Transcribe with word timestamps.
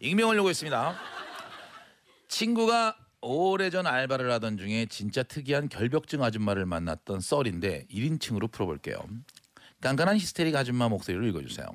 익명을 0.00 0.36
요구했습니다. 0.36 0.96
친구가 2.28 2.96
오래전 3.20 3.86
알바를 3.86 4.30
하던 4.32 4.56
중에 4.58 4.86
진짜 4.86 5.22
특이한 5.22 5.68
결벽증 5.68 6.22
아줌마를 6.22 6.66
만났던 6.66 7.20
썰인데 7.20 7.86
1인칭으로 7.90 8.50
풀어볼게요. 8.52 8.98
깐깐한 9.80 10.16
히스테릭 10.16 10.54
아줌마 10.56 10.88
목소리로 10.88 11.26
읽어주세요. 11.26 11.66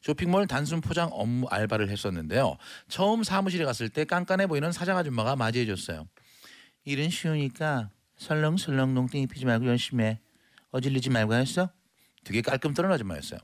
쇼핑몰 0.00 0.46
단순 0.46 0.80
포장 0.80 1.10
업무 1.12 1.46
알바를 1.48 1.90
했었는데요. 1.90 2.56
처음 2.88 3.22
사무실에 3.22 3.64
갔을 3.64 3.88
때 3.88 4.04
깐깐해 4.04 4.46
보이는 4.46 4.70
사장 4.72 4.96
아줌마가 4.96 5.36
맞이해줬어요. 5.36 6.06
일은 6.84 7.10
쉬우니까 7.10 7.90
설렁설렁 8.16 8.94
농땡이 8.94 9.26
피지 9.28 9.44
말고 9.44 9.66
열심히 9.66 10.04
해. 10.04 10.20
어질리지 10.70 11.10
말고 11.10 11.34
했어? 11.34 11.70
되게 12.24 12.40
깔끔 12.40 12.74
떠는 12.74 12.90
아줌마였어요. 12.92 13.40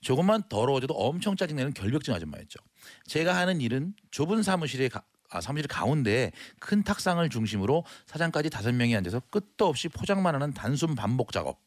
조금만 0.00 0.42
더러워져도 0.48 0.94
엄청 0.94 1.36
짜증내는 1.36 1.74
결벽증 1.74 2.14
아줌마였죠. 2.14 2.58
제가 3.06 3.36
하는 3.36 3.60
일은 3.60 3.94
좁은 4.10 4.42
사무실에 4.42 4.88
가, 4.88 5.02
아, 5.30 5.40
사무실 5.40 5.68
가운데 5.68 6.32
큰 6.58 6.82
탁상을 6.82 7.26
중심으로 7.28 7.84
사장까지 8.06 8.50
다섯 8.50 8.72
명이 8.74 8.96
앉아서 8.96 9.20
끝도 9.30 9.66
없이 9.66 9.88
포장만 9.88 10.34
하는 10.34 10.52
단순 10.52 10.94
반복 10.94 11.32
작업. 11.32 11.60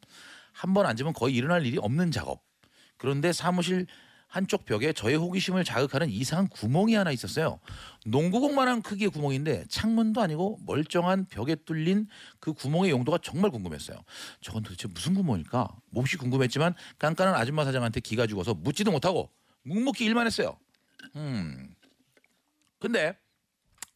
한 0.52 0.73
번 0.73 0.86
앉으면 0.86 1.13
거의 1.13 1.36
일어날 1.36 1.66
일이 1.66 1.77
없는 1.77 2.12
작업. 2.12 2.41
그런데 2.97 3.34
사무실 3.34 3.88
한쪽 4.35 4.66
벽에 4.66 4.91
저의 4.91 5.16
호기심을 5.16 5.63
자극하는 5.63 6.09
이상한 6.09 6.49
구멍이 6.49 6.94
하나 6.94 7.09
있었어요. 7.13 7.62
농구공만한 8.05 8.81
크기의 8.81 9.09
구멍인데 9.09 9.63
창문도 9.70 10.20
아니고 10.20 10.59
멀쩡한 10.66 11.27
벽에 11.30 11.55
뚫린 11.55 12.09
그 12.41 12.52
구멍의 12.52 12.91
용도가 12.91 13.17
정말 13.23 13.49
궁금했어요. 13.49 13.98
저건 14.41 14.63
도대체 14.63 14.89
무슨 14.89 15.13
구멍일까? 15.13 15.70
몹시 15.89 16.17
궁금했지만 16.17 16.75
깐깐한 16.99 17.34
아줌마 17.34 17.63
사장한테 17.63 18.02
기가 18.02 18.27
죽어서 18.27 18.53
묻지도 18.53 18.91
못하고 18.91 19.31
묵묵히 19.63 20.03
일만 20.03 20.25
했어요. 20.25 20.59
음. 21.16 21.73
근데 22.80 23.17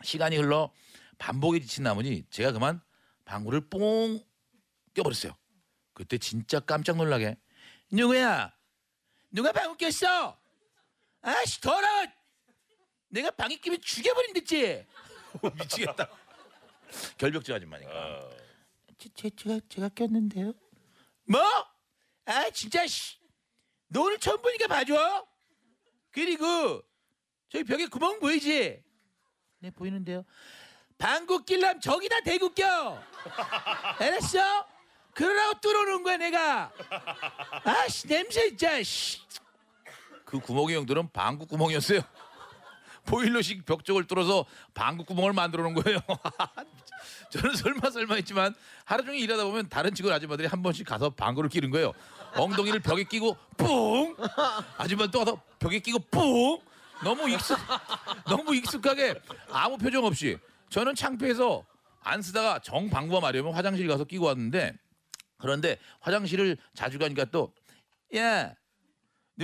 시간이 0.04 0.38
흘러 0.38 0.72
반복에 1.18 1.60
지친 1.60 1.84
나머지 1.84 2.24
제가 2.30 2.54
그만 2.54 2.80
방구를 3.26 3.68
뽕 3.70 4.24
껴버렸어요. 4.94 5.34
그때 5.94 6.18
진짜 6.18 6.62
깜짝 6.62 6.96
놀라게 6.96 7.36
누구야? 7.92 8.54
누가 9.32 9.52
방구 9.52 9.78
꼈어? 9.78 10.38
아씨 11.22 11.62
더러워! 11.62 12.06
내가 13.10 13.32
방귀 13.32 13.60
끼면 13.62 13.82
죽여버린댔지. 13.82 14.86
미치겠다. 15.56 16.10
결벽증 17.18 17.56
아줌마니까. 17.56 18.30
제, 18.98 19.10
제, 19.16 19.30
제가 19.30 19.60
제가 19.70 19.90
꼈는데요. 19.90 20.54
뭐? 21.26 21.42
아 22.26 22.50
진짜 22.52 22.86
씨. 22.88 23.18
너 23.88 24.02
오늘 24.02 24.20
처음 24.20 24.42
보니까 24.42 24.68
봐줘. 24.68 25.28
그리고 26.12 26.82
저기 27.50 27.64
벽에 27.64 27.88
구멍 27.88 28.20
보이지? 28.20 28.84
네 29.60 29.72
보이는데요. 29.72 30.24
방구 30.98 31.46
낄람 31.46 31.80
저기다 31.80 32.22
대고 32.22 32.54
껴. 32.54 33.02
알았어? 34.00 34.68
그러라고 35.14 35.60
뚫어놓은 35.60 36.04
거야 36.04 36.18
내가. 36.18 36.72
아씨 37.64 38.08
냄새 38.08 38.50
진짜. 38.50 38.82
씨. 38.84 39.20
그 40.26 40.40
구멍의 40.40 40.76
용도는 40.76 41.10
방구 41.12 41.48
구멍이었어요. 41.48 42.02
보일러식 43.06 43.66
벽 43.66 43.84
쪽을 43.84 44.06
뚫어서 44.06 44.46
방구 44.74 45.04
구멍을 45.06 45.34
만들어 45.34 45.64
놓은 45.64 45.74
거예요. 45.74 46.00
저는 47.32 47.56
설마 47.56 47.90
설마 47.90 48.16
했지만 48.16 48.54
하루 48.86 49.04
종일 49.04 49.22
일하다 49.24 49.46
보면 49.46 49.70
다른 49.70 49.94
직원 49.94 50.14
아줌마들이 50.14 50.48
한 50.48 50.62
번씩 50.62 50.86
가서 50.86 51.10
방구를 51.10 51.50
끼는 51.50 51.72
거예요. 51.72 51.94
엉덩이를 52.36 52.80
벽에 52.82 53.04
끼고 53.04 53.36
뿡 53.58 54.16
아줌마 54.78 55.08
또 55.08 55.20
가서 55.20 55.42
벽에 55.58 55.80
끼고 55.80 56.00
뿡 56.12 56.62
너무 57.04 57.28
익숙 57.30 57.58
너무 58.28 58.54
익숙하게 58.56 59.16
아무 59.52 59.78
표정 59.78 60.06
없이 60.06 60.38
저는 60.70 60.94
창피해서 60.94 61.66
안 62.04 62.22
쓰다가 62.22 62.60
정 62.60 62.90
방구가 62.90 63.20
마려면 63.22 63.54
화장실 63.54 63.88
가서 63.88 64.04
끼고 64.04 64.26
왔는데 64.26 64.76
그런데 65.40 65.80
화장실을 66.02 66.58
자주 66.74 67.00
가니까 67.00 67.26
또 67.26 67.54
야, 68.16 68.50
너 68.50 68.56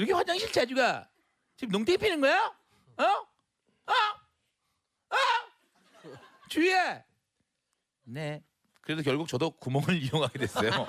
이렇게 0.02 0.14
화장실 0.14 0.52
자주 0.52 0.76
가? 0.76 1.10
지금 1.58 1.72
농땡이 1.72 1.98
피는 1.98 2.22
거야? 2.22 2.54
어? 2.98 3.04
어? 3.04 3.94
어? 5.10 5.16
주희야. 6.50 7.04
네. 8.04 8.44
그래도 8.82 9.02
결국 9.02 9.28
저도 9.28 9.52
구멍을 9.52 9.96
이용하게 10.04 10.40
됐어요. 10.40 10.70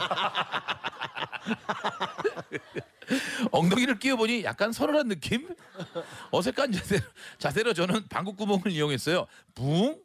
엉덩이를 3.53 3.99
끼워보니 3.99 4.43
약간 4.45 4.73
서늘한 4.73 5.09
느낌? 5.09 5.49
어색한 6.33 6.73
자세, 6.73 7.01
자세로 7.39 7.73
저는 7.73 8.09
방구 8.09 8.35
구멍을 8.35 8.73
이용했어요. 8.73 9.27
붕? 9.55 10.03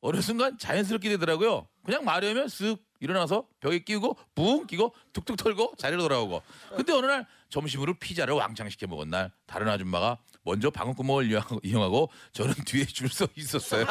어느 0.00 0.20
순간 0.20 0.56
자연스럽게 0.58 1.08
되더라고요. 1.10 1.66
그냥 1.84 2.04
마려우면 2.04 2.46
쓱 2.46 2.78
일어나서 3.00 3.46
벽에 3.60 3.80
끼우고 3.80 4.16
붕 4.34 4.66
끼고 4.66 4.94
툭툭 5.12 5.36
털고 5.36 5.74
자리로 5.78 6.02
돌아오고. 6.02 6.42
근데 6.76 6.92
어느 6.92 7.06
날 7.06 7.26
점심으로 7.50 7.94
피자를 7.94 8.34
왕창 8.34 8.68
시켜 8.68 8.86
먹은 8.86 9.10
날 9.10 9.30
다른 9.46 9.68
아줌마가 9.68 10.18
먼저 10.42 10.70
방구구멍을 10.70 11.30
이용하고, 11.62 12.10
저는 12.32 12.54
뒤에 12.64 12.84
줄 12.86 13.08
서 13.08 13.26
있었어요. 13.36 13.84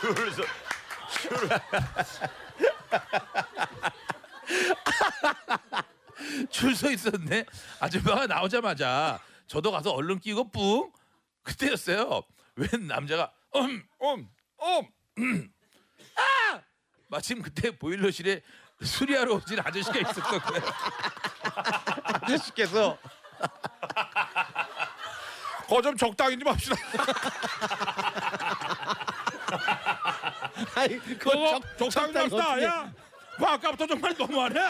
줄 0.00 0.32
서 0.32 0.42
줄서 6.50 6.90
있었는데 6.92 7.44
아줌마가 7.80 8.26
나오자마자 8.26 9.20
저도 9.46 9.70
가서 9.70 9.90
얼른 9.92 10.20
끼고 10.20 10.50
뿡 10.50 10.92
그때였어요. 11.42 12.22
웬 12.56 12.86
남자가 12.86 13.32
음음음 13.54 14.28
음, 14.62 14.86
아 16.16 16.60
마침 17.08 17.42
그때 17.42 17.70
보일러실에 17.76 18.42
수리하러 18.82 19.34
오신 19.34 19.60
아저씨가 19.60 19.98
있었던 19.98 20.40
거예요. 20.40 20.62
아저씨께서 22.04 22.98
거좀 25.68 25.96
적당히 25.96 26.38
좀 26.38 26.48
합시다. 26.48 26.76
아이 30.74 30.98
그거 30.98 31.60
적당히 31.78 32.12
좀 32.12 32.22
합시다. 32.22 32.62
야, 32.62 32.92
그 33.36 33.44
아까부터 33.44 33.86
정말 33.86 34.14
너무하네. 34.16 34.60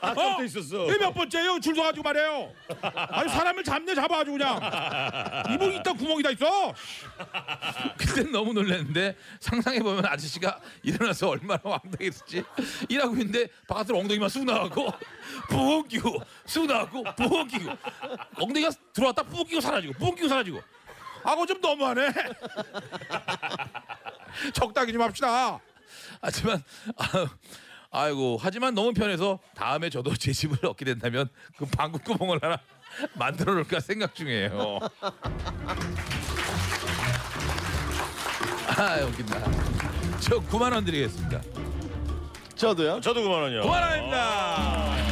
아까부터 0.00 0.44
있었어. 0.44 0.92
이몇 0.92 1.14
번째요? 1.14 1.60
줄 1.60 1.74
서가지고 1.74 2.02
말해요. 2.02 2.52
아니 2.82 3.28
사람을 3.30 3.62
잡네 3.64 3.94
잡아가지고 3.94 4.36
그냥. 4.36 4.60
이분 5.52 5.72
있다 5.72 5.92
구멍이 5.92 6.22
다 6.22 6.30
있어. 6.30 6.74
그땐 7.96 8.32
너무 8.32 8.52
놀랐는데 8.52 9.16
상상해 9.40 9.80
보면 9.80 10.04
아저씨가 10.06 10.60
일어나서 10.82 11.28
얼마나 11.28 11.60
왕당했을지 11.62 12.44
일하고 12.88 13.12
있는데 13.16 13.48
바깥으로 13.68 13.98
엉덩이만 14.00 14.28
쑥 14.28 14.44
나가고 14.44 14.92
뿡 15.48 15.88
끼고 15.88 16.20
쑥 16.46 16.66
나가고 16.66 17.04
뿡 17.16 17.46
끼고 17.46 17.70
엉덩이가 18.40 18.70
들어왔다 18.92 19.22
뿡 19.22 19.44
끼고 19.44 19.60
사라지고 19.60 19.92
뿡 19.94 20.14
끼고 20.14 20.28
사라지고 20.28 20.60
아고 21.24 21.44
좀 21.46 21.60
너무하네. 21.60 22.08
적당히 24.52 24.92
좀 24.92 25.02
합시다. 25.02 25.58
하지만 26.20 26.62
아, 26.96 27.26
아이고 27.96 28.38
하지만 28.38 28.74
너무 28.74 28.92
편해서 28.92 29.38
다음에 29.54 29.88
저도 29.88 30.14
제 30.20 30.30
집을 30.32 30.66
얻게 30.66 30.84
된다면 30.84 31.30
그 31.56 31.64
방구 31.64 32.00
구멍을 32.00 32.40
하나 32.42 32.60
만들어 33.16 33.54
놓을까 33.54 33.80
생각 33.80 34.14
중이에요. 34.14 34.80
아 38.78 38.98
웃긴다. 39.02 39.40
저 40.20 40.38
9만 40.40 40.74
원 40.74 40.84
드리겠습니다. 40.84 41.40
저도요. 42.54 43.00
저도 43.00 43.22
그만원요. 43.22 43.62
9만 43.62 43.90
원입니다. 43.90 45.05